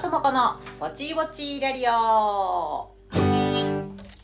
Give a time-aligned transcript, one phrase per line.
[0.00, 1.90] このぼちぼちラリオ。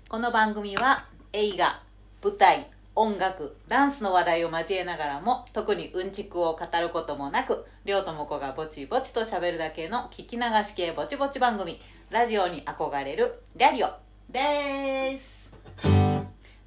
[0.08, 1.82] この番組は映画
[2.22, 13.90] 舞台音楽ダンスの話題を交えながらも特にうんちくを語ることもなくりょうともこがぼちぼちと喋るだけの聞き流し系ぼちぼち番組ラジオに憧れるラリオ
[14.30, 15.52] です。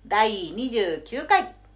[0.05, 1.66] 第29回。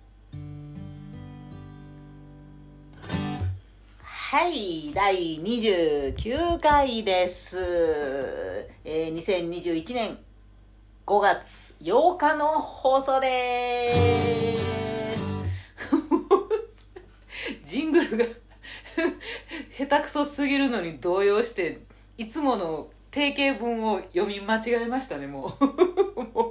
[4.31, 7.58] はい、第29回です。
[8.85, 10.17] えー、2021年
[11.05, 13.94] 5月8日の放送で
[14.57, 14.63] す。
[17.67, 18.26] ジングルが
[19.77, 21.82] 下手くそすぎるのに動揺して、
[22.18, 25.66] いつもの定型文を読み間違えましたね、もう。
[26.34, 26.43] も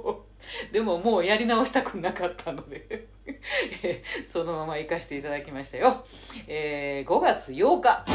[0.71, 3.07] でももうやり直したくなかったので。
[4.27, 6.03] そのまま行かせていただきましたよ。
[6.47, 8.05] えー、5月8日。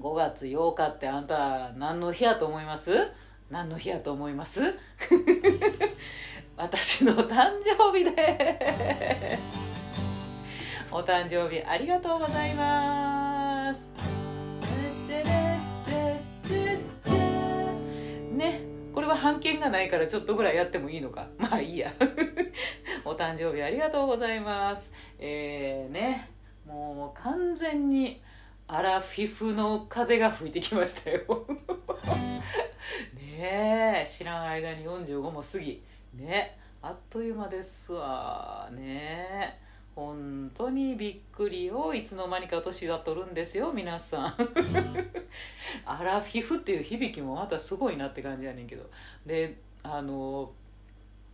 [0.00, 3.08] 5月8日ってあんた何の日やと思います？
[3.50, 4.60] 何の日やと思います？
[6.56, 9.38] 私の誕生日で。
[10.90, 13.86] お誕生日ありがとうございます。
[18.36, 18.71] ね。
[18.92, 21.28] これは版権がないからちょっとぐらいやってもいいのか。
[21.38, 21.92] まあいいや。
[23.04, 24.92] お誕生日ありがとうございます。
[25.18, 26.28] えー、ね。
[26.66, 28.22] もう完全に
[28.68, 31.22] アラフィフの風が吹いてきましたよ。
[33.14, 34.06] ねえ。
[34.06, 35.82] 知らん間に45も過ぎ。
[36.14, 36.58] ね。
[36.80, 38.68] あっという間ですわ。
[38.72, 39.58] ね
[39.94, 44.34] 本当にびっくりをいつの間にか年は取るんですよ皆さん。
[45.84, 48.88] アラフィフっていう響きもまたすごいなって感じやねんけど。
[49.26, 50.52] であの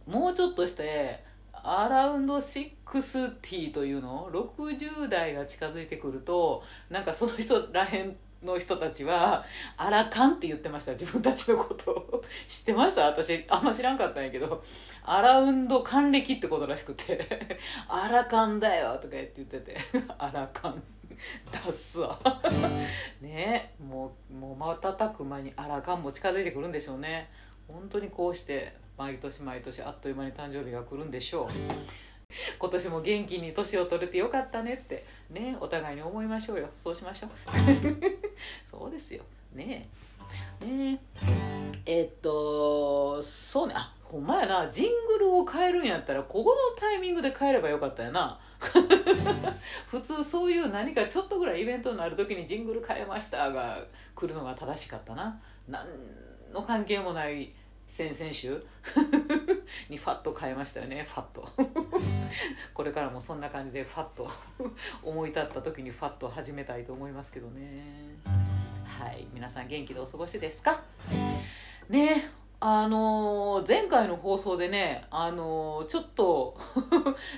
[0.07, 1.23] もうちょっとして
[1.53, 9.45] アラウンド60というの？60代が近づいてくるとなんかその人らへんの人たちは
[9.77, 12.25] 「アラカン」って言ってました自分たちのことを。
[12.47, 13.07] 知ってました？
[13.07, 14.63] 私あんま知らんかったんやけど。
[15.05, 17.49] アラウンド還暦ってことらしくて
[17.89, 19.77] 「アラカンだよ」とか言って言ってて
[20.19, 20.83] 「アラカン」
[21.67, 22.19] 出すわ。
[23.21, 23.75] ね？
[23.81, 27.31] もうもう瞬く間にアラカンも近づいてくるんでしょうね。
[27.67, 31.49] 本当にこうして毎年毎年あっという間に誕生日が来るんでしょう。
[32.59, 36.69] 今年も元気に年を取れてよかったねってねお互いに思いましょうよ。
[36.77, 37.31] そうしましょう。
[38.71, 39.23] そうですよ。
[39.53, 39.89] ね。
[40.61, 41.01] えね。
[41.87, 43.75] ええっとそうね。
[43.77, 44.71] あほんまやな。
[44.71, 48.39] ジングルを変えるんやったらここのタイミングで変えればよかったやな。
[49.89, 53.85] 普通そういう何かちょっとぐらいイベントになる時にジングル変えましたが
[54.15, 55.41] 来るのが正しかったな。
[55.69, 55.87] 何
[56.53, 57.53] の関係もない
[57.89, 58.63] 先 々週？
[59.91, 61.49] にファッと変えましたよねファッと
[62.75, 64.29] これからもそんな感じでファッと
[65.03, 67.83] 思い立った時にファッと始めたいと思いますけどね。
[68.85, 70.81] はい皆さん元気でお過ごしですか？
[71.89, 72.29] ね
[72.61, 76.57] あのー前回の放送でねあのーちょっと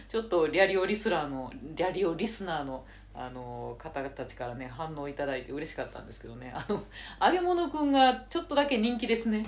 [0.08, 6.52] ちょっとリャリオリスナーのリャリオリスナーのあの方たちからね反応いただいて嬉しかったんですけどね。
[6.54, 6.82] あの
[7.26, 9.44] 揚げ物くんがちょっとだけ人気ですね。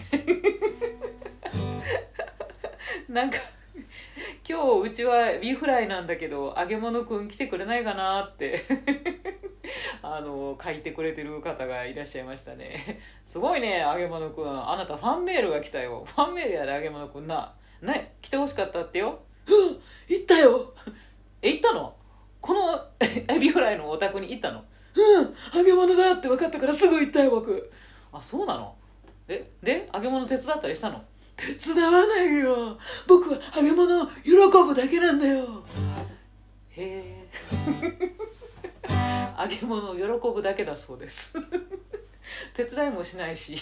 [3.12, 3.36] なんか
[4.48, 8.64] 今日うちはビーフライなんだけど揚げ物くん来てくれないかなって。
[10.02, 13.00] あの書いてくれてる方がいらっしゃいましたね。
[13.22, 14.70] すごいね揚げ物くん。
[14.70, 16.04] あなたファンメールが来たよ。
[16.06, 17.54] ファンメールやで揚げ物くんな。
[17.82, 19.20] ね来てほしかったってよ。
[19.46, 20.72] うん行ったよ。
[21.42, 21.94] え行ったの？
[22.40, 24.64] この エビフライのお宅に行ったの？
[24.94, 27.70] うん揚げ物だって分かったからすぐ行ったよ僕。
[28.10, 28.74] あそうなの？
[29.28, 31.02] えで揚げ物手伝ったりしたの？
[31.36, 32.78] 手伝わないよ。
[33.06, 34.32] 僕は揚げ物を喜
[34.66, 35.64] ぶだけなんだよ。
[36.70, 37.28] へえ。
[39.38, 40.02] 揚げ物を喜
[40.34, 41.34] ぶだけだそうです。
[42.54, 43.58] 手伝いもしないし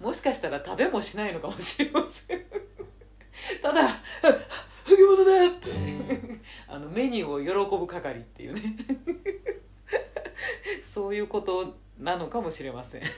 [0.00, 2.44] もしかしたら食べもしないのかもしれません。
[3.62, 4.02] ただあ
[4.88, 5.70] 揚げ物だって。
[6.68, 8.76] あのメニューを喜ぶ係っていうね。
[10.84, 13.02] そういうことなのかもしれません。
[13.02, 13.10] はい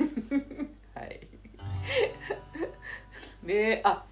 [3.45, 4.05] であ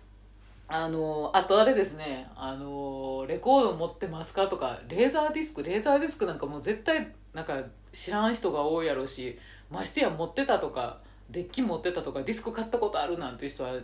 [0.69, 7.61] あのあとあれですねあのレコード持ってますかとかレーザーディスクレーザーディスクなんかもう絶対なんか
[7.93, 9.38] 知らん人が多いやろうし
[9.69, 10.99] ましてや持ってたとか
[11.31, 13.75] デッキ持ってたとかディスク買ったことあるなんていう人は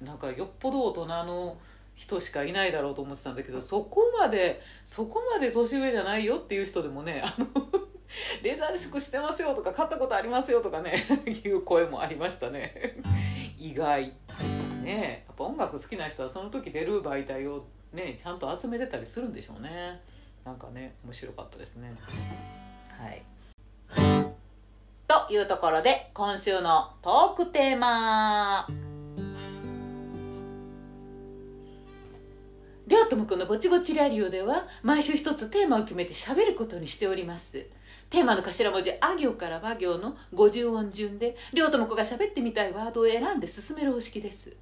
[0.00, 1.56] なんかよっぽど大人の
[1.94, 7.46] 人しかいないだろうと思ってたんだけどそこまでそこまで年上じゃないよっていう人でもねあの
[8.42, 11.06] レーザーディスクしてますよとか買ったことありますよとかね
[11.44, 12.96] いう声もありましたね。
[13.58, 14.12] 意外。
[14.86, 20.00] ねやっぱ音楽好きな人はその時出る媒体をねちゃんと集めてたりするんでしょうね。
[20.44, 21.92] なんかね面白かったですね。
[22.88, 23.22] はい。
[25.08, 28.64] とというところで今週のトークテーマ
[32.86, 37.66] りょうともくんのぼちぼちラリオでは毎週一つテーマを決めてしゃべることにしております。
[38.10, 44.54] テーマの頭文字「あ行」から「和行」の五十音順でりょうともこが喋ってみたいワードを選んで進める方式です。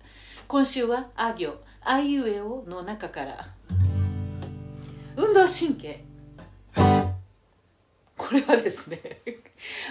[0.49, 1.55] 今週は「あ行」
[1.85, 3.49] 「あいうえお」の中から。
[5.17, 6.14] 運動神経。
[8.25, 9.21] これはですね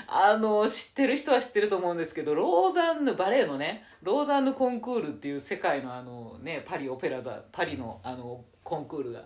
[0.08, 9.26] あの知ってる人は知ってると思うんですけどローザンヌバレエのねローザンヌコンクールっていう世界のあのねパリオペラ座パリのあのコンクールが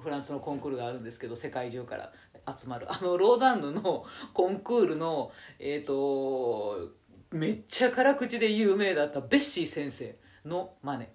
[0.00, 2.12] フランスのコンクールがあるんですけど世界中から
[2.56, 2.92] 集まる。
[2.92, 6.90] あのローザンヌのコンクールのえっ、ー、と
[7.30, 11.06] めっちゃ辛口で有名だったベッシー先生の真似。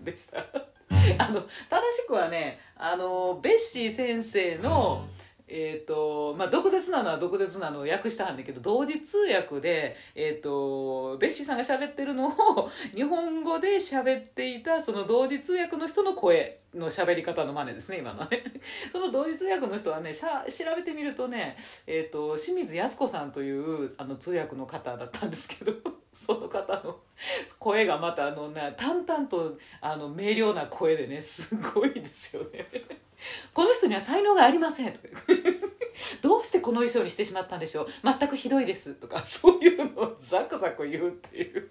[0.00, 0.38] でした。
[1.18, 1.46] あの正
[1.92, 5.06] しくはねあのベッシー先生の、
[5.54, 18.42] えーとまあ、毒舌なのは毒舌なのを訳したんだけど同時通訳で、えーと、ベッシーさんが喋ってるのを 日本語で喋っていたその同時通訳の人の声の喋り方の真似ですね今のね
[18.90, 25.74] その同時通訳の人はねしゃ調べてみるとね、えーと、清水靖子さんというあの通訳の方だったんですけど
[26.16, 26.98] その方の
[27.58, 32.66] 声がまたあの、ね、淡々とあの明瞭な声でねすごいですよね。
[33.52, 35.08] この人には才能がありませんとか。
[36.22, 37.88] どうしてこの衣装にしてしまったんでしょう。
[38.02, 38.94] 全くひどいです。
[38.94, 41.68] とか そういうのをザクザク言うっていう。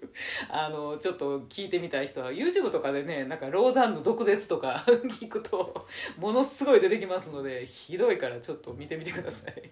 [0.48, 5.86] あのちょっと聞いてみたい人は YouTube とかでねなんかローザンの毒舌とか聞くと
[6.18, 9.70] ものすごい出てきますのでひどいからちょっと見てみてください、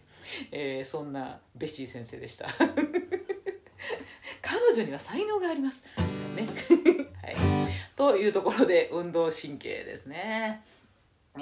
[0.51, 2.49] えー、そんなベッシー先生でした。
[4.43, 5.85] 彼女には才能があります。
[6.35, 6.47] ね。
[7.23, 7.37] はい。
[7.97, 10.65] というところで運動神経ですね。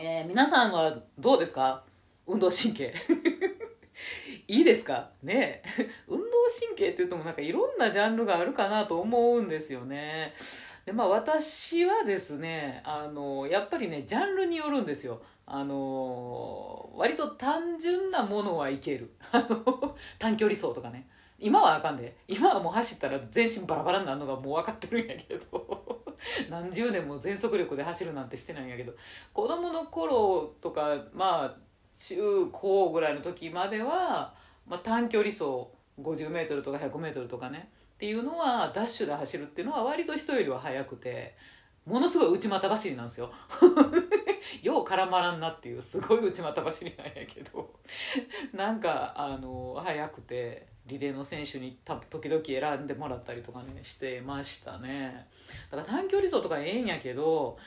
[0.00, 1.82] えー、皆さんはどうですか？
[2.26, 2.94] 運動神経。
[4.46, 5.10] いいですか？
[5.22, 5.62] ね
[6.06, 6.24] 運動
[6.66, 10.34] 神経っていうともなんかいろんなジャンルがあるかなと思うんですよね。
[10.86, 15.20] でまあ私はですねあのやっぱりねジャンルによるんですよ。
[15.46, 19.10] あの割と単純なものはいける。
[20.18, 21.08] 短距離走とかね。
[21.40, 22.16] 今はあかんで。
[22.26, 26.02] 今はもう走ったら全身バラバラになるのがもう分かってるんやけど。
[26.50, 28.92] 何十年も全速力で走るなんてしてないんやけど。
[29.32, 31.56] 子供の頃とかまあ
[31.96, 34.34] 中高ぐらいの時までは、
[34.66, 35.68] まあ、短距離走
[36.00, 37.70] 50m とか 100m とかね。
[37.94, 41.34] っていうのはダッシュで走るっていうのは割と人よりは速くて
[41.84, 43.32] ものすごい内股走りなんですよ。
[44.62, 47.74] よう絡まらんなっていうすごい内股走りなんやけど。
[48.52, 50.77] なんかあの速くて。
[50.88, 55.28] リレーの選手に時々選んでもらったりとかねしてましたね。
[55.70, 57.58] だから短距離走とかええんやけど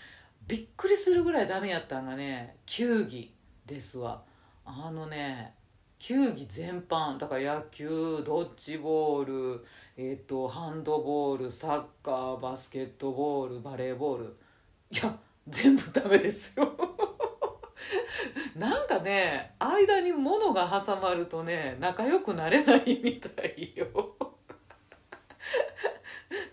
[0.48, 3.32] びっくりするぐらいダメやったんがね球技
[3.66, 4.24] ですわ。
[4.66, 5.54] あのね
[6.00, 7.20] 球技全般。
[7.20, 7.88] だから野球
[8.26, 9.66] ドッジボール、
[9.96, 14.36] えーと、ハンドボールサッカーバスケットボールバレーボール。
[14.90, 15.16] いや
[15.48, 16.76] 全部ダメですよ。
[18.56, 23.88] なんかね間に物が挟まるとね仲良くなれないみたいよ。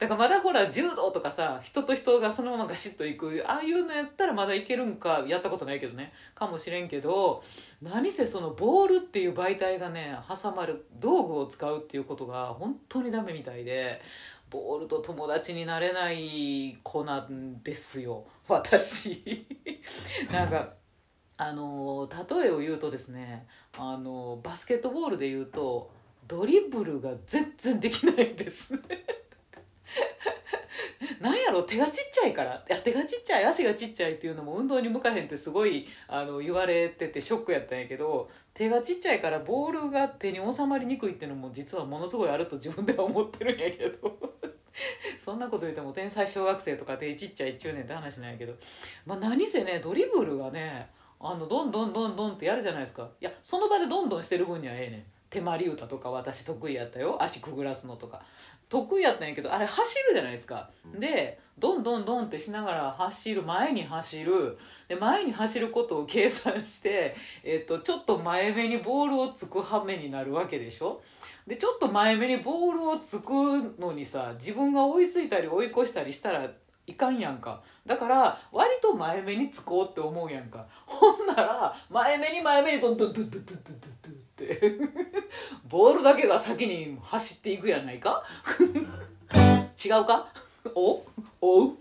[0.00, 6.12] だからまだほら柔道とかさ人と人がそのままガシッといくああいうのやったらまだいけるんかやったことないけどね。
[6.34, 7.42] かもしれんけど
[7.82, 14.00] 何せそのボールっていう媒体がね挟まる道具を使うっていうことが本当にダメみたいで
[14.50, 18.24] ボールと友達になれない子なんですよ。
[18.48, 19.46] 私。
[20.32, 20.77] なんか
[21.38, 23.46] あの例えを言うとですね
[23.78, 25.90] あのバスケットボールで言うと
[26.26, 28.80] ドリブルが全然できないんですね。
[31.20, 32.64] なんやろ手がちっちゃいから。
[32.68, 44.38] いや手がちっちゃい足がちっちゃいっていうのも運動に向かへんってすごいあの言われててショックやったんやけど手がちっちゃいからボールが手に収まりにくいっていうのも実はものすごいあると自分では思ってるんやけど。
[45.18, 48.54] そんなこと言っても天才小学生とか手ちっちゃい中年って話なんやけど、
[49.04, 53.08] まあ、何せねドリブルがねあのどんどんどんどんってやるじゃないですか。
[53.20, 55.02] いやその場でどんどんしてる分にはええねん。
[55.30, 57.22] 手まり歌とか私得意やったよ。
[57.22, 58.22] 足くぐらすのとか。
[58.68, 64.58] 得意やったんやけどあれ走るじゃないですか、でどんどんどんってしながら走る前に走る。
[64.88, 71.00] で前に走ることを計算して、えっと、ちょっと前目にボールをつく羽目になるわけでしょ。
[71.46, 73.32] でちょっと前目にボールをつく
[73.78, 76.50] のにさ自分が追いついたり追い越したりしたら
[76.88, 77.60] いかんやんか。
[77.84, 80.66] だから割と前目につこうって思うやんか。
[80.86, 84.88] ほんなら前目に前目にどんどんドゥドゥドゥドゥドゥドゥって
[85.68, 88.24] ボールだけが先に走っていくやないか。
[89.84, 90.28] 違うか？
[90.74, 91.04] お？
[91.42, 91.68] お？
[91.68, 91.76] う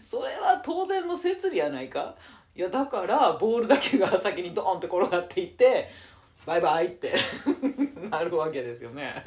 [0.00, 2.16] それは当然の摂理やないか。
[2.56, 5.88] いやだからボールだけが先にドーンって転がっていって
[6.44, 7.14] バイバイって
[8.10, 9.24] なるわけですよね。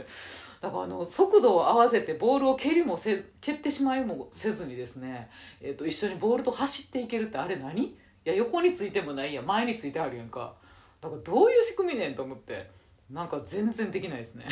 [0.62, 5.30] だからあの速度を合わせてボールを蹴りもせ蹴ってしまいもせずにですね、
[5.62, 7.84] えー、と一緒にボールと走っていけるってあれ何？
[7.84, 10.54] いや横についてもないや前についてあるやんか。
[11.02, 12.70] だからどういう仕組みねんと思って
[13.12, 14.46] なんか全然できないですね。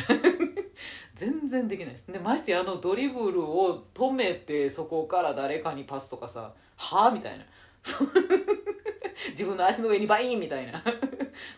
[1.14, 2.12] 全然できないです。
[2.12, 7.44] でましてやあのドリブルを止めてそこから誰かにパスとかさはあみたいな。
[9.30, 10.78] 自分の足の上にバインみたいな。
[10.78, 10.82] っ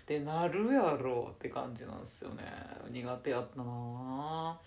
[0.06, 2.44] てなるやろって感じなんですよね。
[2.90, 4.58] 苦手やったな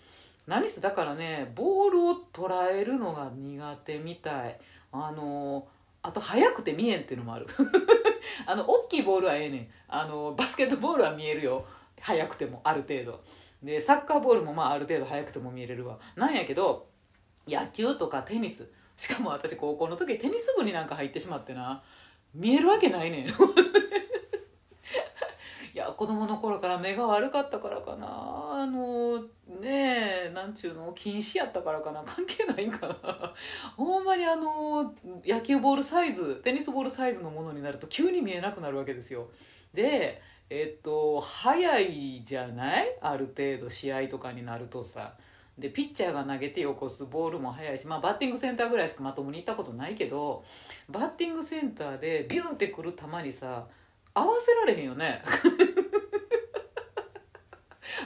[0.46, 4.58] 何せだからねボールを捉えるのが苦手みたい。
[4.92, 5.66] あの
[6.02, 7.46] あと速くて見えんっていうのもある。
[8.46, 9.68] あの大きいボールはええねん。
[9.88, 11.64] あのバスケットボールは見えるよ。
[12.00, 13.20] 速くてもある程度。
[13.62, 15.98] でサッカーボールもまあある程度速くても見えれるわ。
[16.16, 16.86] なんやけど
[17.46, 18.70] 野球とかテニス。
[18.96, 21.82] しかも私高校の時テニス部になんか入ってしまってな。
[22.34, 23.26] 見えるわけないねん。
[25.72, 28.06] いや子供の頃から目が悪かったからかな。
[28.08, 29.18] あの
[29.60, 32.02] ねえなんちゅうの禁止やったからかな。
[32.04, 33.34] 関係ないんかな
[33.76, 34.94] ほんまにあの
[35.24, 39.28] 野球ボールサイズテニスボールサイズのものになると急に見えなくなるわけですよ。
[39.72, 40.20] で
[40.50, 42.98] えっと早いじゃない？
[43.00, 45.14] ある程度試合とかになるとさ。
[45.60, 50.42] でピッチャーが投げてよこすボールも速いし、まあ、バッティングセンターぐらいしかまともに行ったことないけど
[50.88, 53.66] バッティングセンターでビュンってくる球にさ
[54.14, 55.22] 合わせられへんよね。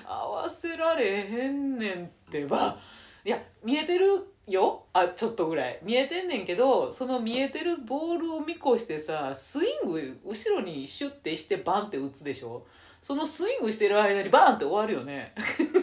[0.06, 2.78] 合わせられへんねんってば。
[3.24, 4.06] いや見えてる
[4.46, 4.84] よ？
[4.92, 5.78] あちょっとぐらい。
[5.82, 12.66] 見えてんねんけどその見えてるボールを見越してさスイング後ろにシュッてしてバンって打つでしょ？
[13.00, 15.34] そのスイングしてる間にバンって終わるよね。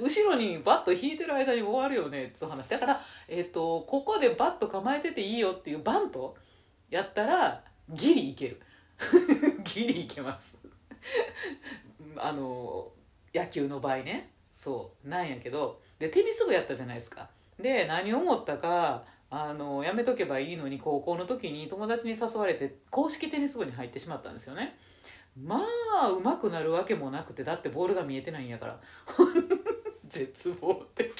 [0.00, 2.68] 後ろにバット引いてる間に終わるよねっつう話。
[2.68, 6.36] だから、えーと、ここでバット構えてていいよっていうバント
[6.90, 8.60] やったらギリいける。
[9.64, 10.58] ギリいけます。
[12.16, 12.92] あの
[13.34, 14.30] 野球の場合ね。
[14.52, 15.08] そう。
[15.08, 17.28] なんやけどでテニス部やったじゃないですか。
[17.58, 24.76] で何思ったかあのやめとけばいいのに高校の時に友達に誘われて公式テニス部に入ってしまったんですよね。
[25.36, 25.60] ま
[26.00, 28.80] あうまくなるわけもなくてだってボールが見えてないんやから。
[30.14, 31.12] 絶望的。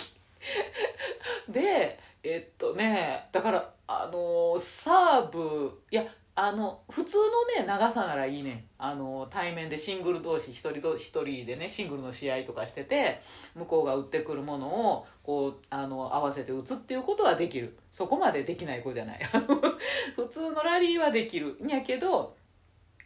[1.49, 6.05] でえっとねだからあのサーブいや
[6.37, 13.21] あの普通のね長さならいいねあの対面でシングル同士一人と一人でねシングルの試合とかしてて
[13.55, 17.77] 向こうが打ってくるものをこうあの合わせて打つっていうことはできる。
[17.91, 19.21] そこまでできない子じゃない。
[20.17, 21.57] 普通のラリーはできる。
[21.61, 22.37] んやけど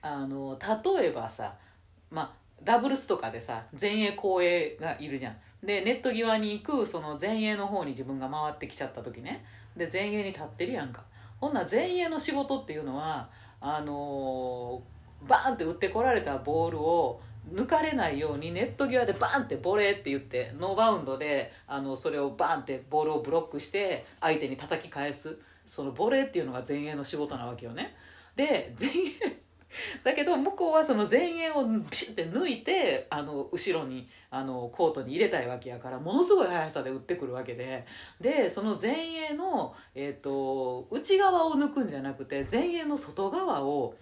[0.01, 0.59] あの
[0.97, 1.55] 例えばさ
[2.11, 5.37] まあダブルスとかでさ前衛後衛がいるじゃん。
[5.63, 9.45] でネット際に行くその前衛の方に自分が回ってきちゃった時ね。
[9.77, 11.03] で前衛に立ってるやんか。
[11.41, 13.29] ほんなら前衛の仕事っていうのは
[13.61, 17.21] あのー、バーンって打ってこられたボールを
[17.53, 25.39] 抜かれないようにネット際でバンってボレーって言ってノーバウンドであのそれをバンってボールをブロックして相手に叩き返す。
[25.65, 27.95] そのボレーっていうのが前衛の仕事なわけよね。
[28.37, 29.43] で前衛
[30.03, 37.87] だけど向こうはその前衛をピシッて抜いてあの後ろにあのコートに入れたいわけやからものすごい速さで打ってくるわけで。
[38.21, 43.95] でその前衛の、えーと、内側を抜くんじゃなくて前衛の外側を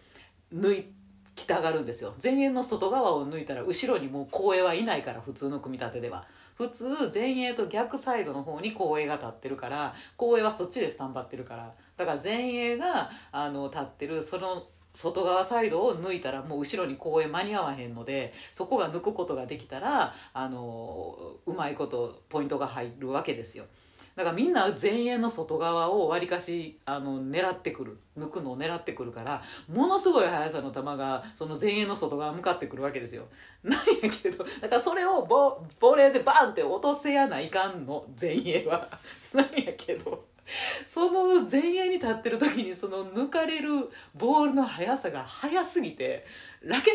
[0.52, 0.92] 抜い
[1.34, 2.14] きたがるんですよ。
[2.22, 6.26] 前衛の外側を抜いたら後ろにもう後衛はいないから普通の組み立てでは。
[6.54, 11.74] 普通前衛と逆サイドの方に後衛が立ってるから後衛はそっちでスタンバってるから。
[11.98, 23.66] だから前衛があの立ってるその外側サイドを抜いたらもう後ろに公園間に合わへんのでそこが抜くことができたらあのうまいことポイントが入るわけですよ。
[24.14, 33.24] だからみんな前衛の外側をわりかしあの狙ってくる抜くのを狙ってくるからものすごい速さの球がその前衛の外側向かってくるわけですよ。
[33.62, 38.88] なんやけどだからそれをボボレーでバンって落とせやないかんの前衛は。
[39.34, 40.24] なんやけど。
[40.86, 46.26] その前衛に立ってる時にその抜かれるボールの速さが速すぎて
[46.62, 46.94] ラケッ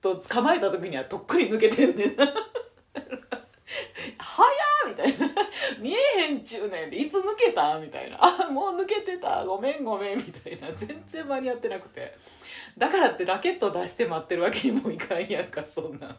[0.00, 2.26] ト構えた時にはとっくに抜けてんねんな。
[4.18, 4.48] 速
[4.86, 5.28] みたいな。
[5.80, 7.78] 見えへんちゅうねんでいつ抜けた？
[7.78, 8.18] みたいな。
[8.20, 9.44] あもう抜けてた。
[9.44, 10.68] ごめんごめんみたいな。
[10.74, 12.16] 全然間に合ってなくて。
[12.78, 16.14] だからってラケット出して待ってるわけにもいかんやんかそんな。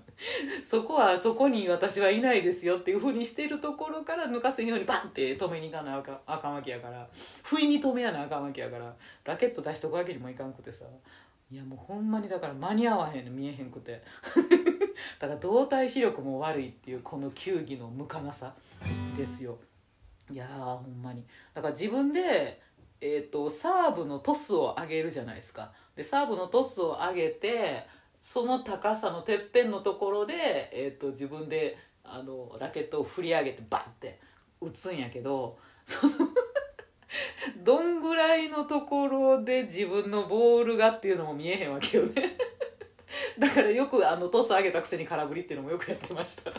[0.63, 7.07] そこはそこに私はいないですよっていうふうにしてるところから抜かせんようにバンって止めに行かなあかあかんわけやから。
[7.43, 8.91] 不意に止めやなあかんわけやから。
[9.23, 10.85] ラケット出しとくわけにもいかんくてさ。
[11.51, 14.01] いやもうほんまにだから間に合わへんの見えへんくて。
[15.19, 18.53] だから動体視力も悪いっていうこの球技の向かなさ
[19.15, 19.57] ですよ。
[20.29, 21.23] いやほんまに。
[21.53, 22.61] だから自分で
[22.99, 25.71] えーと、サーブのトスを上げるじゃないですか。
[25.95, 27.85] でサーブのトスを上げて
[28.19, 34.19] その高さのてっぺんのところで、えー、と自分であのラケットを振り上げてバッて
[34.61, 36.13] 打つんやけどその
[37.63, 42.37] どんぐらいのところで自分のボールがっていうのも見えへんわけよね。
[43.39, 46.51] だからよくあのトス上げたくせに空振りっていうのもよくやってました。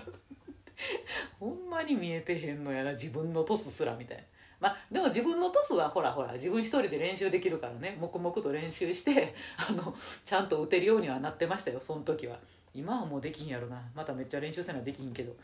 [1.41, 4.25] ほんまに見えてへんのやな自分のトスすらみたいな。
[4.61, 7.97] まあでも自分のトスはほらほら自分一人で練習できるからね。
[8.01, 12.39] 黙々と練習して あのちゃんと打てるようにはなってましたよその時は。
[12.75, 13.83] 今はもうできひんやろな。
[13.95, 15.35] まためっちゃ練習せなできひんけど。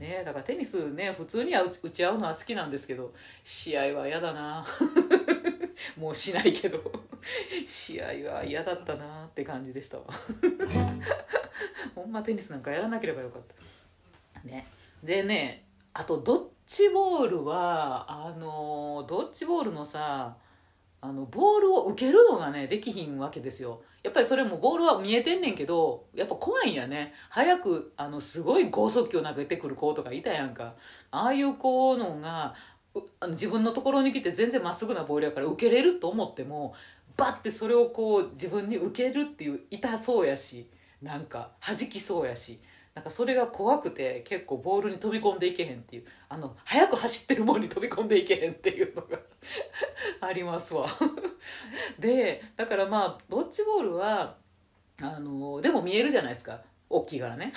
[0.00, 3.12] ねだからテニスね普通には打ち合うのは好きなんですけど
[3.44, 4.66] 試合は嫌だな。
[5.96, 6.80] もうしないけど。
[7.66, 10.04] 試合は嫌だったなって感じでしたわ。
[11.94, 13.42] ほんまテニスなんかやらなければよかっ
[14.34, 14.48] た。
[14.48, 14.66] ね。
[15.02, 20.36] でねあとドッジボールはあのドッジボールのさ
[21.00, 23.82] あのボールを受けるのがねできひんわけですよ。
[24.02, 27.14] やっぱりそれもボールは見えてんねんけどやっぱ怖いんやね。
[27.30, 30.74] 早くあのすごい剛速球投げてくる子とかいたやんか。
[31.10, 32.54] ああいう子のが
[33.20, 36.74] あの自分のところに来て全然まっすぐなボールやから受けれると思っても
[37.16, 40.70] バッてそれをこう自分に受けるっていう痛そうやし
[41.02, 42.60] なんか弾きそうやし
[42.94, 49.18] なんかそれが怖くて結構ボールに飛び込んでいけへんっていうあの速く走ってるもんに飛び込んでいけへんっていうのが
[50.20, 50.88] ありますわ。
[52.00, 54.36] でだからまあドッジボールは
[55.00, 56.60] あのでも見えるじゃないですか。
[56.90, 57.52] 大きいからね。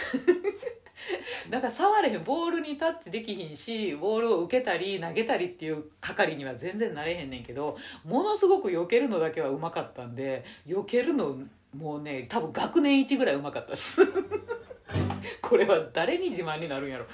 [1.50, 11.38] だから触れへんボールにタッチできひんしボールを受けたり投げたりっていう係には全然なれへんねんけどものすごく避けるのだけはうまかったんで避けるの
[11.76, 14.02] もうね多分学年一ぐらいうまかったです。
[15.42, 17.06] これは誰に自慢になるんやろ。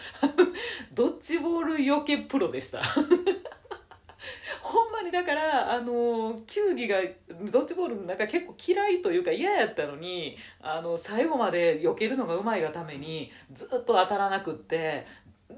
[0.93, 2.81] ドッジボールよけプロでした？
[5.07, 6.97] にだからあの球技が
[7.51, 15.07] ドッジボールの中結構嫌いというか嫌やったのにあの最後まで避けるのがうまいがためにずっと当たらなくって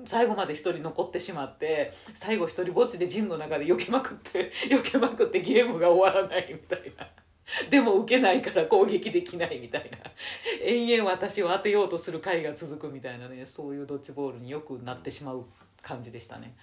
[0.06, 7.08] 最後まで一人残ってしまって最後一人ぼっちで陣の中で避けまくって 避けまくってゲームが終わらないみたいな。
[7.72, 9.98] でも受けないから攻撃できないみたいな
[10.62, 15.46] 延々私を当てようとする回が続くみたいなねそういうドッジボールによくなってしまう
[15.82, 16.56] 感じでしたね。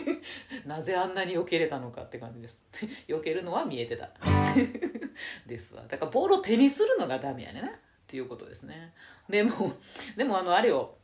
[0.66, 2.60] なぜあんなに避けれたのかって感じです。
[3.08, 4.10] 避けるのは見えてた。
[5.46, 5.84] ですわ。
[5.88, 7.68] だからボールを手にするのがダメやねな。
[7.68, 7.72] っ
[8.06, 8.92] ていうことですね。
[9.28, 9.72] でも
[10.16, 10.96] でもあのあれよ。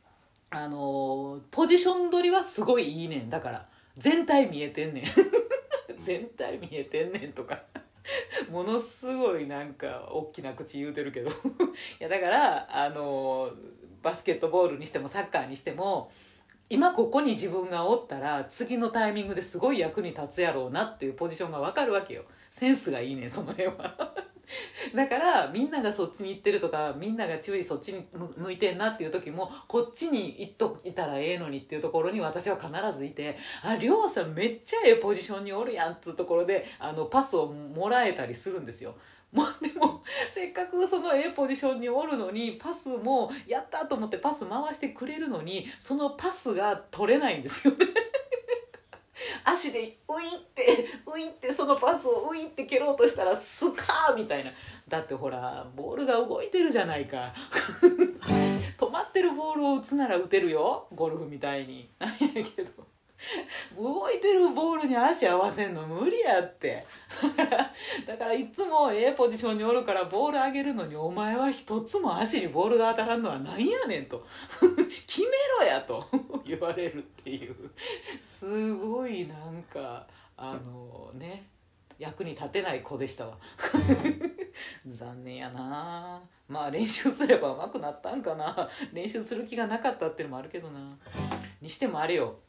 [0.49, 3.29] あのポジション取りはすごいいいねん。
[3.29, 5.05] だから全体見えてんねん。
[5.99, 7.63] 全体見えてんねんとか。
[8.49, 11.29] ものすごいなんか大きな口言うてるけど。
[11.29, 11.33] い
[11.99, 13.51] やだからあの
[14.01, 16.11] バスケットボールにしてもサッカーにしても
[16.71, 24.13] 今ここに自分がおったら次のタイミングですごい役に立つやろうなっていうポジションが分かるわけよセンスがいいねその辺は
[24.95, 28.05] だからみんながそっちに行ってるとかみんなが注意そっちに
[28.37, 38.95] 向いてんなっていう時もこっちに行っといたらええのにっていうところに私は必ずいて「あ亮さんめっちゃええポジションにおるやん」っつうところであのパスをもらえたりするんですよ。
[39.31, 47.85] もうでもせっかくその A ポジションにおるのにパスもやったと思ってパス回してくれるのにそのパスが取れないんですよね。
[49.45, 54.51] 足でウイってウイってそのパスをウイって蹴ろうとしたらスカーみたいな。
[54.87, 57.33] だってほらボールが動いてるじゃないか。
[58.77, 60.87] 止まってるボールを打つなら打てるよ。
[60.93, 61.89] ゴルフみたいに。
[61.99, 62.71] なんやけど。
[63.77, 66.85] 動いてるボールに足合わせんの無理やって。
[68.07, 74.25] だからいつもええポジションにおるからボール上げるのにお前は一つも足にボールが当たらんのはなんやねんと。
[75.07, 76.07] 決めろやと
[76.45, 77.55] 言われるっていう。
[78.19, 80.07] すごいなんか
[80.37, 81.47] あのね
[81.97, 83.37] 役に立てない子でしたわ。
[84.87, 86.21] 残念やな。
[86.47, 88.69] まあ練習すれば上手くなったんかな。
[88.91, 90.97] 練習する気がなかったっていうのもあるけどな。
[91.61, 92.39] にしてもあれよ。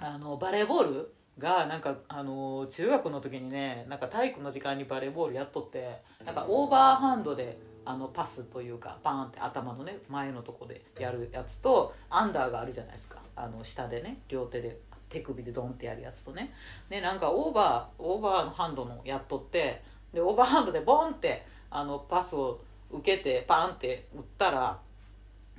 [0.00, 13.18] あのバレーボールがなんかあの中学の時にねなんか体育の時間にバレーボールやっとってなんかオーバーハンドであのパスというかバーンって頭のね前のとこでやるやつとアンダーがあるじゃないですか。
[13.34, 16.52] あの下でね両手で手首でドンってやるやつとね。
[16.90, 19.82] でなんかオーバーオーバーハンドのやっとって
[20.12, 24.78] でオーバーハンドでボンってあのパスを受けてパンって打ったら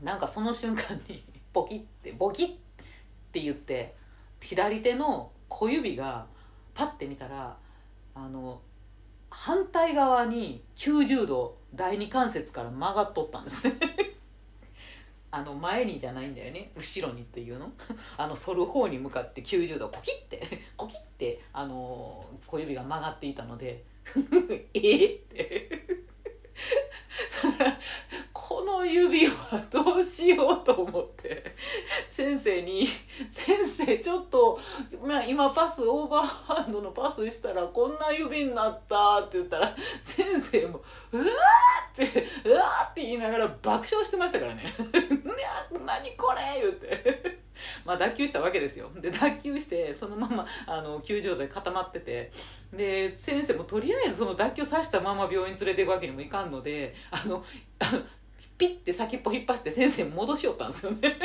[0.02, 2.52] なんかその瞬間にポキってボキッっ
[3.32, 3.96] て言って
[4.42, 6.26] 左手の小指が
[6.74, 7.58] パッて見たら
[8.16, 8.62] あの
[9.30, 13.68] 反対側に90度第二関節から曲がっとったんです。
[13.68, 13.76] ね
[15.32, 16.72] あの前にじゃないんだよね。
[16.76, 17.72] 後ろにっていうの。
[18.18, 23.84] あの反る方に向かって90度コキッて コキッてあの小指が曲がっていたので
[24.74, 25.70] ええって。
[28.70, 31.56] の指はどうしようと思って
[32.10, 32.88] 先生に
[33.32, 34.60] 「先生ちょっと、
[35.04, 41.24] まあ、今パスオーバーハンドのパスしたらこんな指になった」って言ったら先生も「うわ!」
[41.94, 44.64] って「うわ!」って言いながら爆笑してましたからね
[45.86, 47.40] 「何これ!」言うて。
[47.86, 52.32] まあ脱臼したわけですよで脱臼してそのままあの球場で固まってて
[52.74, 57.44] で先生もとりあえずその脱臼させたまま病院連れていくわけにもいかんのであの
[57.80, 58.02] あの
[58.60, 61.00] ピッて先っぽ引っ張って先生戻しよったんですよね。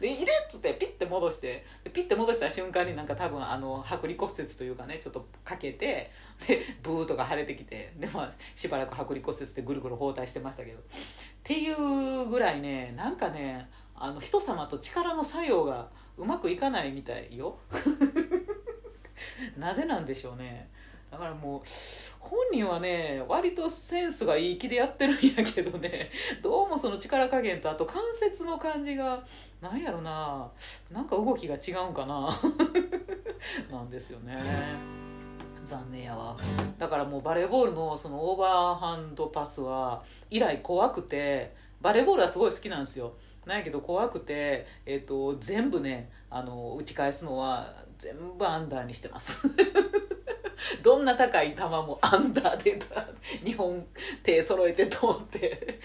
[0.00, 6.10] で「いで!」っつってピッて戻してピッて戻した瞬間になんか多分あの剥離骨折というかねちょっとかけて
[6.48, 10.78] でブーとか腫れてきてで、まあ、しばらく剥離骨折でぐるぐる包帯してましたけど。
[10.78, 10.82] っ
[11.44, 17.58] ていうぐらいねなんかねあの人様と力の作用がうまくいかないみたいよ。
[19.56, 20.68] なぜなんでしょうね。
[21.14, 21.62] だからもう
[22.18, 26.10] 本人はね割とセンスがいい気でやってるんやけどね
[26.42, 29.22] どうもその力加減とあと関節の感じが
[29.62, 30.50] なんやろな
[30.90, 32.36] なんか動きが違うんかな
[33.70, 34.36] なんですよね。
[35.64, 36.36] 残念やわ。
[36.78, 43.14] だからもうバレーボールのそのオーバーハンドパスは以来怖くてバレーボールはすごい好きなんですよ。
[43.46, 49.46] なんやけど怖くて、えーと、全部ねあの打ち返すのは全部アンダーにしてます
[50.82, 52.78] どんな高い球もアンダーで
[53.42, 53.84] 2本
[54.22, 55.80] 手揃えて通って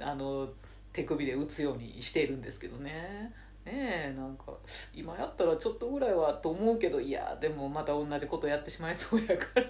[0.00, 0.48] あの
[0.92, 3.32] 手首で打つようにしているんですけどね。
[3.64, 4.52] ねえなんか
[4.94, 9.64] 今やったらちょっとぐらいはと思うけどいやでもまた同じことやってしまいそうやから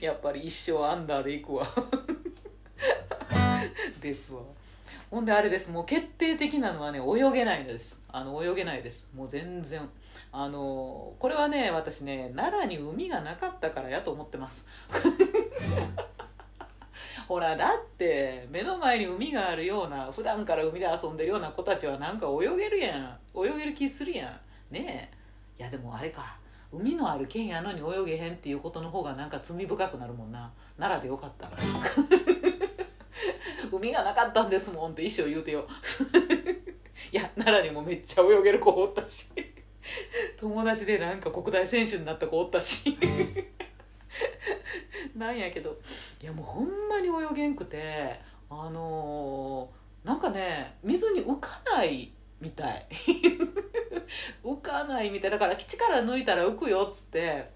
[0.00, 1.66] やっぱり一生アンダーでいくわ
[4.00, 4.42] ですわ。
[5.14, 5.70] ほんであれです。
[5.70, 8.02] もう決定的なのはね泳げないです。
[8.10, 9.12] あの泳げないです。
[9.14, 9.88] もう全然。
[10.32, 14.66] あのこれはね私ね奈良に海がなかったからやと思ってます。
[17.28, 23.16] ほらだって目の前に海があるような普段から海で遊んでるような子たちはなんか泳げるやん。
[23.36, 24.40] 泳げる気するやん。
[24.74, 25.16] ねえ。
[25.60, 26.38] いやでもあれか。
[26.72, 30.50] 海のある県やのに泳げへんっていうことの方がなんか罪深くなるもんな。
[30.76, 31.48] 奈良でよかった。
[33.76, 35.66] 海がなかったんですもんって一生言うてよ。
[37.12, 39.28] いや奈良にもめっちゃ泳げる子おったし。
[40.38, 42.96] 友達でなんか国大選手になった子おったし。
[45.14, 45.78] なんやけど。
[46.22, 52.86] いやもうほんまに泳げんくてあのー、なんかね水に浮かないみたい。
[54.42, 55.30] 浮かないみたい。
[55.30, 57.50] だから力抜いたら浮くよっつって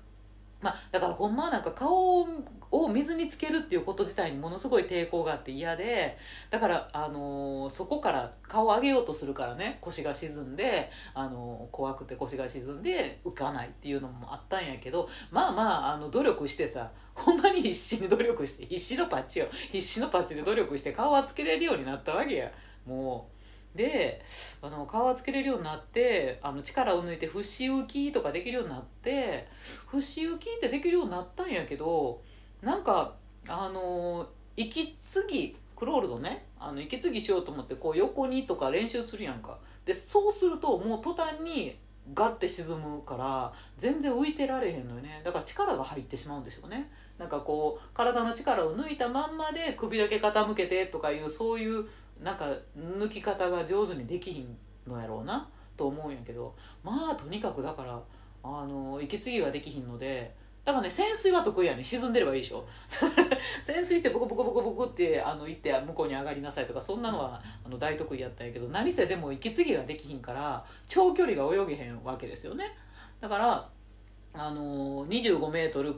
[0.60, 2.26] まあ、だからほんまなんか顔
[2.70, 6.18] を水につけるっていうこと自体にものすごい抵抗があって嫌で
[6.50, 22.50] だから、あのー、そこから顔を上げようとするからね腰が沈んで、あのー、怖くて腰が沈んで浮かないっていうのもあったんやけどまあまああの努力してさほんまに必死に努力して必死のパッチを必死のパッチで努力して顔はつけれるようになったわけや
[22.84, 23.37] もう。
[23.78, 24.22] で
[24.60, 29.48] あの皮つけれるようになってあの力を抜いて節浮きとかできるようになって
[29.86, 32.20] 節浮きってできるようになったんやけど
[32.60, 33.14] なんか
[33.46, 39.56] あの息継ぎクロールドねあの息継ぎしようと思ってこう横にとか練習するやんか。
[39.84, 41.78] でそうするともう途端に
[42.12, 45.22] ガッて沈むから全然浮いてられへんのよね。
[45.24, 46.90] だから力が入ってしまうんですよね。
[47.16, 51.86] なんかこう体の力を抜いたまんまで首だけ傾けてとかいうそういう
[52.22, 58.00] なんか抜き方が上手にできひんのやろうなと思うんやけどまあとにかくだから
[58.42, 62.66] あの息継ぎができひんのでだからね潜水は得意やね沈んでればいいでしょ。
[63.62, 72.76] 潜水してブクブクブクブクってあの行って向こうに上がりなさいとかそんなのはあの大得意やったんやけど何せでも息継ぎができひんから長距離が泳げへんわけですよね。
[73.18, 73.68] だから
[74.34, 75.94] あの25メートル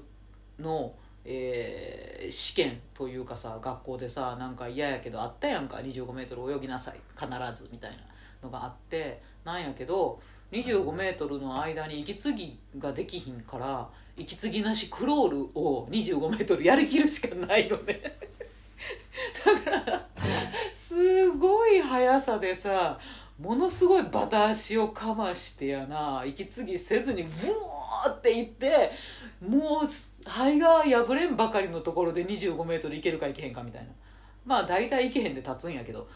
[0.61, 5.76] のえー、試験というかさ学校でさなんか嫌やけどあったやんか。
[5.76, 7.00] 25m 泳ぎなさい。
[7.18, 7.96] 必ずみたいな
[8.42, 9.22] のがあって。
[9.44, 10.20] なんやけど
[10.52, 18.18] 25m の間に息継ぎができひんから息継ぎなしクロールを 25m やりきるしかないのね。
[19.44, 20.09] だから
[20.74, 22.98] すごい速さでさ
[23.38, 26.24] ものすごいバタ足をかましてやな。
[26.26, 28.90] 息継ぎせずにブワーっていって
[29.40, 29.87] もう
[30.24, 33.90] 肺が破れんばかりのところで2 5メートルいけるかいけへんかみたいな。
[34.44, 36.09] まあ大体いけへんで立つんやけど。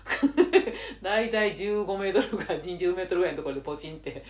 [1.03, 4.11] 大体1 5メートルか20メートルぐらいのところでポチンって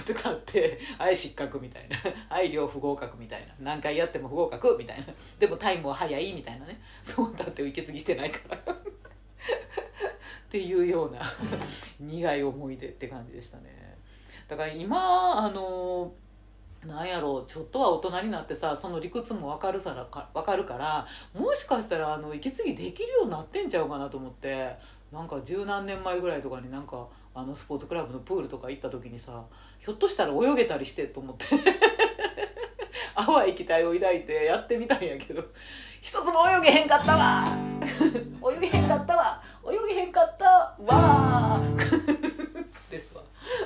[0.00, 1.96] って立ってはい失格みたいな。
[2.28, 3.54] はい両不合格みたいな。
[3.60, 5.06] 何回やっても不合格みたいな。
[5.38, 6.80] でもタイムは速いみたいなね。
[7.02, 8.56] そうだって受け継ぎしてないから。
[8.74, 11.20] っていうような
[11.98, 13.96] 苦い思い出って感じでしたね。
[14.48, 16.12] だから今あの
[16.86, 24.76] なんやろうちょっとは大人になってさその理屈も分かるさらか分かるからもしかしたらあの息継ぎできるようになってんちゃうかなと思って
[25.12, 29.42] なんか十何年前ぐらいとかになんかあのスポーツクラブのプールとか行った時にさ
[29.78, 31.46] ひょっとしたら泳げたりしてと思って。
[33.16, 35.42] 淡い期待を抱いてやってみたんやけど
[36.00, 37.44] 一つも 泳げへんかったわ!
[38.52, 39.40] 泳げへんかったわ!
[39.64, 40.44] 泳げへんかった
[40.80, 41.60] わ!
[42.94, 43.22] ですわ。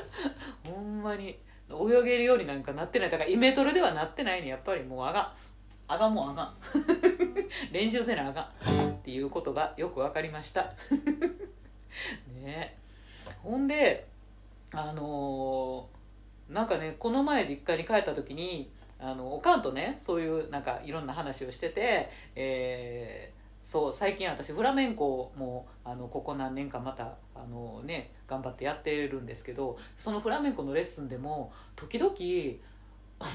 [0.64, 1.38] ほんまに。
[1.70, 3.10] 泳げるようになんかなってない。
[3.10, 4.48] だからイメトレではなってないね。
[4.48, 5.34] やっぱりもうあが
[5.86, 6.54] あがもうあが
[7.72, 8.50] 練習せなあが
[8.90, 10.72] っていうことがよく分かりました。
[12.42, 12.76] ね。
[13.42, 14.06] ほんで
[14.72, 15.98] あのー
[16.48, 23.32] なんかねこの前実家に帰った時にあのおかんとねそういうなんかいろんな話をしてて、え
[23.68, 32.14] そう最近私フラメンコもあのここ何年かまたあの、ね、頑張ってやってるんですけどそのフラメンコのレッスンでも時々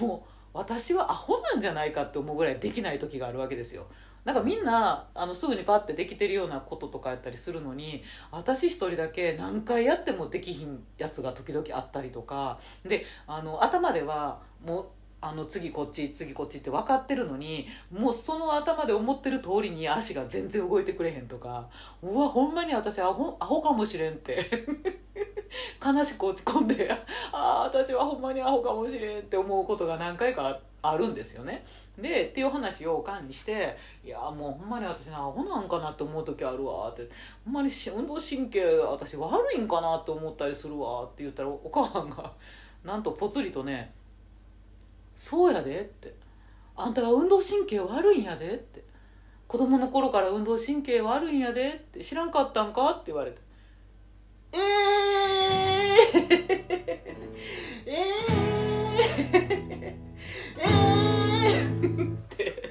[0.01, 3.85] もう私はアホなんじゃないかって思うぐらいできない時があるわけですよ。
[4.25, 14.85] なんかみんなあのすぐにパッてできてるようなこととかやったりするのに私一人だけ何回やってもできひんやつが時々あったりとかであの頭ではもう
[15.25, 21.69] あの次こっち次こっちって分かってるのにもうその頭で思ってる通りに足が全然動いてくれへんとか。
[22.01, 24.45] うわほんまに私アホアホかもしれんって。
[25.83, 26.97] 悲しく落ち込んであ
[27.31, 31.63] あ私はほんまにアホかもしれんって思うことが何回かあるんですよね。
[31.97, 37.07] でっていう話をおかんにして「いやもうほんまに私アホなんかなって思う時あるわ」って
[37.45, 42.31] 「ほんまに運動神経私悪いんかなって思ったりするわ」って言ったらお母さんが
[42.83, 43.93] なんとぽつりとね
[45.23, 46.13] 「そうやで」って
[46.75, 48.83] 「あんたは運動神経悪いんやで」って
[49.47, 53.37] 「子供の頃から運動神経悪いんやで」って「知らんかったんか?」って言われて
[54.51, 54.61] 「えー、
[57.85, 59.95] えー、
[60.57, 62.61] えー、って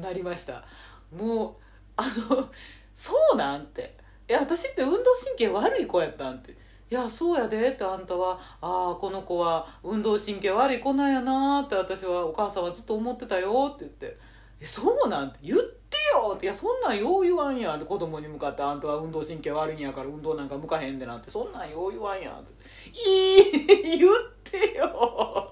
[0.00, 0.64] なりました。
[1.10, 1.54] もう
[1.96, 2.48] あの
[2.94, 4.00] そうなんて。
[4.28, 6.61] え私って運動神経悪い子やったんって。
[6.92, 14.18] いやそうやでってあんたはああこの子は運動神経悪い子なんやなって私はお母さんはずっと思ってたよって言って
[14.60, 15.32] えそうなん？
[15.32, 16.34] て言ってよ！
[16.34, 22.52] っていやそんなんよう言わんやって子供に向かってあんたは運動神経悪いんやから運動なんか向かへんでなんてそんなんよう言わんやんって
[22.90, 23.98] いい！
[23.98, 24.12] 言っ
[24.44, 25.51] てよ。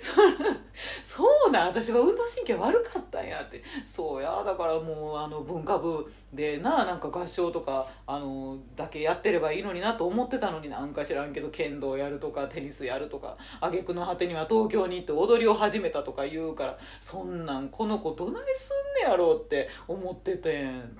[0.00, 0.22] そ
[1.04, 20.96] そうなん私は運動神経悪かったんやってそうやだからもうあの文化部でななんか合唱とかあのだけやってればいいのになと思ってたのになんか知らんけど剣道やるとかテニスやるとか挙句の果てには東京に行って踊りを始めたとか言うからそんなんこの子どないすんねやろうって思っててん。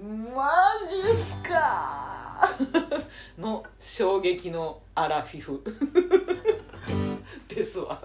[0.00, 0.50] マ
[0.90, 2.48] ジっすか？
[3.38, 5.62] の衝撃のアラフィフ。
[7.48, 8.00] ですわ。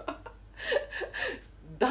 [1.78, 1.88] だ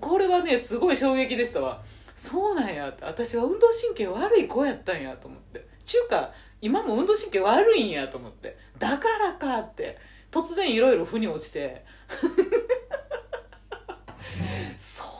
[0.00, 1.82] これはねすごい衝撃でしたわ。
[2.14, 2.88] そうなんや。
[2.88, 5.66] って私は運動神経悪い子やったんやと思って。
[5.84, 8.56] ちゅうか今も運動神経悪いんやと思って。
[8.78, 9.98] だからかって。
[10.30, 11.84] 突然いろいろ腑に落ちて。
[14.78, 15.02] そ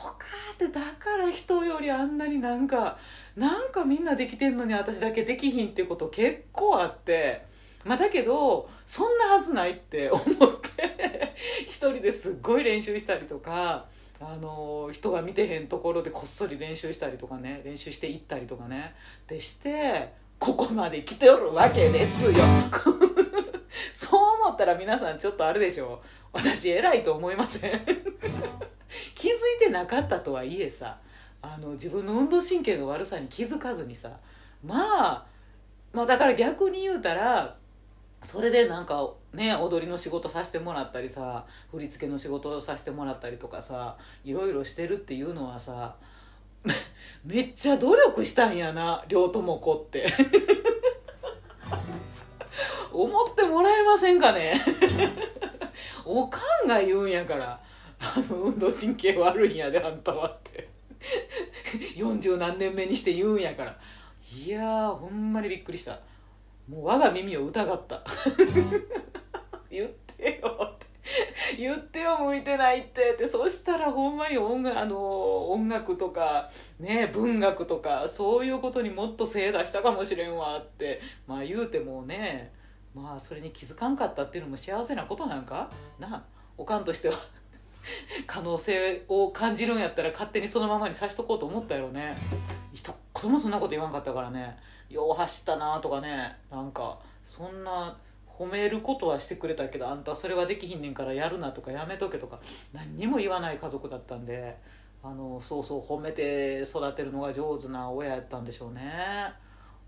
[0.65, 2.97] ってだから人よりあんなになんか
[3.35, 7.45] なんかみんなできてんのに私だけできひんっていうこと結構あって
[7.85, 11.33] まあだけどそんなはずないって 思って
[11.65, 13.85] 一人ですっごい練習したりとか
[14.19, 18.93] あの人が見てへんところでこっそり練習したりとかね練習していったりとかね
[19.27, 22.31] でしてここまで来ておるわけですよ。
[23.93, 26.01] そう思ったら皆さんちょっとあれでしょ
[26.33, 27.71] 私偉いと思いません。
[29.15, 30.97] 気づいてなかったとはいえさ
[31.41, 34.11] あの自分の運動神経の悪さに気づかずにさ
[34.63, 35.25] まあ
[35.93, 37.55] まあだから逆に言うたら
[38.21, 45.95] それでなんかね踊りの仕事させてもらったりさ振り付けの仕事をさせてもらったりとかさいろいろしてるっていうのはさ
[47.25, 50.07] めっちゃ努力したんやな両友子って。
[52.93, 54.53] 思ってもらえませんかね？
[56.05, 57.61] おかんが言うんやから。
[58.03, 60.69] あの運動神経悪いんやであんたはって。
[61.95, 63.77] 40何年目にして言うんやから。
[64.33, 65.99] いやーほんまにびっくりした。
[66.67, 68.01] もう我が耳を疑った。
[69.69, 70.87] 言ってよって。
[71.57, 73.13] 言ってよ向いてないって。
[73.13, 81.01] ってそしたらほんまに音楽あの音楽とかね文学とかそういうことにもっと精出したかもしれんわって。
[81.27, 82.53] まあ言うてもね
[82.93, 85.69] まあそれに気づかんかったっていうのも幸せなことなんか？
[85.99, 86.23] な
[86.57, 87.15] おかんとしては。
[88.27, 92.15] 可能性を感じるんやったら勝手にそのままにさしとこうと思ったやろね。
[92.73, 94.57] 一言もそんなこと言わんかったからね。
[94.89, 96.35] よう走ったなとかね。
[96.51, 102.39] なんかそんな褒めることはしてくれたけどあんたそれはできひんねんからやるなとかやめとけとか。
[102.73, 104.57] 何にも言わない家族だったんで
[105.03, 109.33] あのそうそう褒めて育てるのが上手な親やったんでしょうね。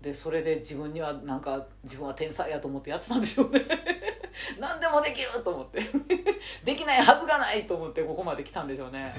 [0.00, 3.64] でそれで自分にはなんか自分は天才やと思ってやってたんでしょうね。
[4.60, 5.80] 何でもできると思って。
[6.64, 9.14] できないはずがないと思ってここまで来たんでしょうね。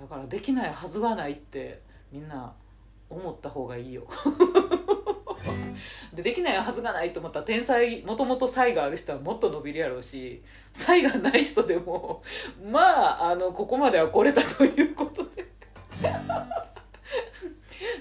[0.00, 2.52] だからできないはずがないってみんな
[3.08, 4.06] 思った方がいいよ。
[6.12, 10.42] でできないはずがないと思ったら天才もともと才がある人はもっと伸びるやろうし
[10.74, 12.22] 才がない人でも
[12.62, 15.31] まああのここまでは来れたということで。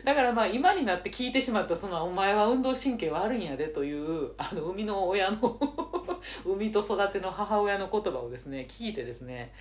[0.04, 5.60] だからまあ今になって聞いてしまったその「お前は運動神経悪いんやで」というあの生みの親の
[6.44, 9.54] 生みと育ての母親の言葉をですね聞いてですね。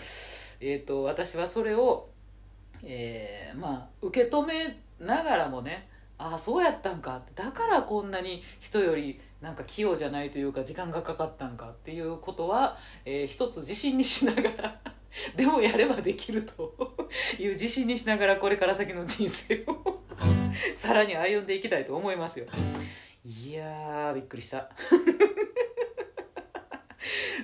[0.62, 2.10] えーと、私はそれを、
[2.84, 12.76] えー、まあ受け止めながらもねああそうやったんかだからこんなに人よりなんか器用じゃないというか時間がかかったんかっていうことは、
[13.06, 14.80] えー、一つ自信にしながら
[15.34, 16.74] でもやればできると
[17.38, 19.99] いう自信にしながらこれから先の人生を
[20.74, 22.46] さらに歩んでいきたいと思いますよ。
[23.24, 24.70] いやびっくりした。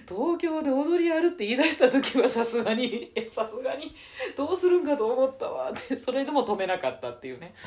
[0.09, 3.94] 東京で踊りやるって言い出した時はさすがにさすがに
[4.37, 5.70] どうするんかと思ったわ。
[5.70, 7.55] ってそれでも止めなかったっていうね。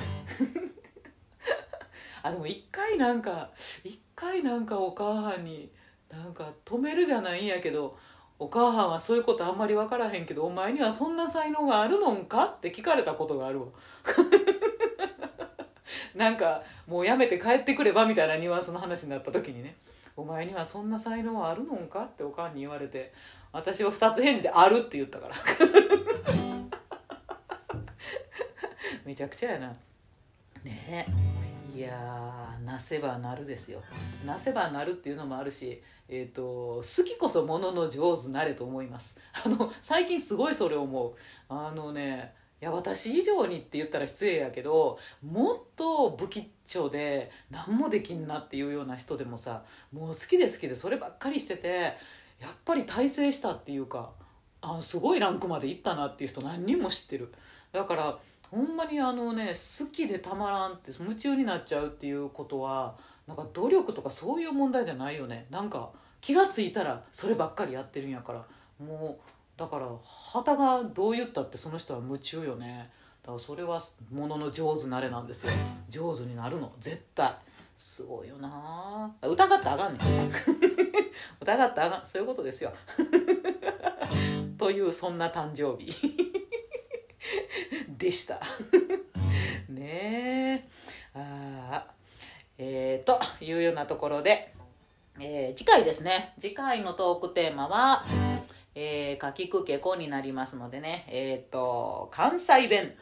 [2.23, 3.51] あでも一回なんか
[3.83, 5.71] 一回なんかお母さんに
[6.09, 7.97] なんか止めるじゃないんやけど
[8.39, 13.67] お母さんはそういうことあんまり分からへんけどお前にはそんな才能があるのんかって聞かれたことがあるわ。
[16.15, 19.75] なんかもうやめて帰ってくればみたいなニュアンスの話になった時にね
[20.15, 23.13] お前にはそんな才能はあるのんか?」っておかんに言われて
[23.51, 25.35] 私は二つ返事で「ある」って言ったから。
[29.05, 29.67] めちゃくちゃやな。
[30.63, 31.07] ねえ。
[31.75, 33.81] いやなせばなるですよ。
[34.25, 39.19] なせばなるっていうのもあるしえーと、好きこそものの上手なれと思います。
[39.45, 41.13] あの最近すごいそれ思う。
[41.47, 51.93] あのねいや私以上にって言ったら失礼やけどもっと不吉祥で何もできんなっていうような人でもさもう好きで好きでそればっかりしてて
[52.39, 54.11] やっぱり大成したっていうか
[54.61, 57.33] あすごいランクまでいったなっていう人何人も知ってる。
[57.71, 58.19] だから
[58.51, 65.45] ほんまにあのね好きでたまらんって夢中になっちゃうっていうことはなんか努力とかそういう問題じゃないよね。
[65.49, 68.45] なんか気が付いたらそればっかりやってるんやから。
[68.79, 72.89] もうだから旗がどう言ったってその人は夢中よね。
[73.21, 75.51] だからそれはものの上手なれなんですよ。
[75.89, 76.71] 上手になるの。
[76.79, 77.29] 絶対。
[77.75, 79.13] すごいよな。
[79.21, 79.99] 疑ってあかんねん。
[81.43, 82.07] 疑ってあかん。
[82.07, 82.71] そういうことですよ。
[84.57, 85.93] というそんな誕生日。
[87.97, 88.39] でした。
[89.67, 90.63] ねえ。
[91.15, 91.85] あ
[92.57, 94.53] えー、というようなところで、
[95.19, 96.33] えー、次回ですね。
[96.39, 98.05] 次回のトークテーマは
[98.75, 102.93] えー、かきくけこになりますのでね、えっ、ー、と、関西弁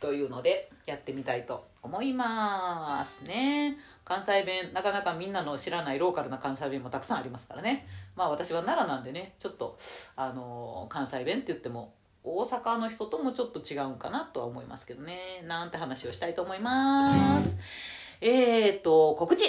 [0.00, 3.76] というのでやってみたいと思いますね。
[4.04, 7.86] 関西弁、なかなかみんなの知らないローカルな関西弁もたくさんありますからね。
[8.16, 9.78] まあ私は奈良なんでね、ちょっと、
[10.16, 11.92] あの関西弁って言っても、
[12.24, 15.44] 大阪の人ともちょっと違うんかなとは思いますけどね。
[15.46, 17.60] なんて話をしたいと思います。
[18.20, 19.44] えっ、ー、と、告知。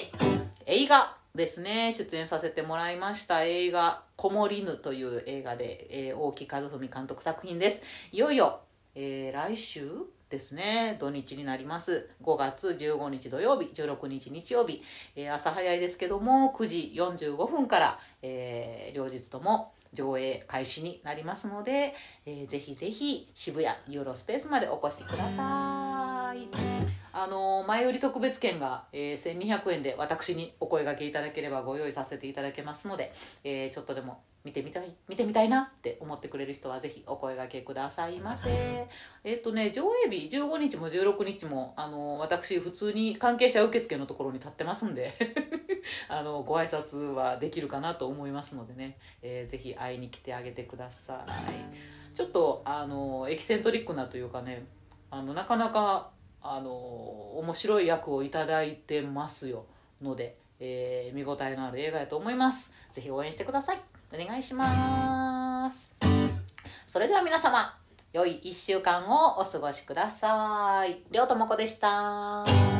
[0.65, 1.93] 映画ですね。
[1.93, 3.45] 出演させてもらいました。
[3.45, 7.81] 映画「こもりぬ」という映画で、えー、大木和文監督作品です。
[8.11, 8.59] いよいよ、
[8.93, 9.89] えー、来週
[10.29, 10.97] ですね。
[10.99, 12.09] 土日になります。
[12.21, 14.83] 5月15日土曜日16日日曜日、
[15.15, 27.08] えー、朝早いですけども9時45分から、えー、両日とも上映開始になりますので、えー、ぜひぜひ渋谷ユーロスペースまでお越しください。
[27.21, 33.11] あの前売り特別券が、えー、1200円で私にお声がけいただければご用意させていただけますので、
[33.43, 38.49] えー、ちょっとでも見てみたい見てみたいなって思ってくれる人はぜひお声がけくださいませ。
[39.25, 45.13] えっ、とね上映日15日も16日もあの私普通に関係者受付のところに立ってますんで
[46.07, 52.15] あのご挨拶はできるかなと思いますのでね、えー、ぜひ会いに来てあげてください。
[52.15, 54.65] ちょっとあのエキセントリックなというかね
[55.11, 56.11] あのなかなか
[56.41, 59.65] あの面白い役をいただいてますよ
[60.01, 63.81] ので、えー、見応えのある映画やと思います是非応援してください
[64.13, 65.95] お願いします
[66.87, 67.77] それでは皆様
[68.11, 71.03] 良い1週間をお過ごしください。
[71.11, 72.78] りょうともこでした。